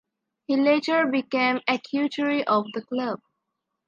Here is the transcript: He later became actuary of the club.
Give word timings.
He 0.47 0.55
later 0.57 1.05
became 1.05 1.61
actuary 1.67 2.43
of 2.47 2.65
the 2.73 2.81
club. 2.81 3.19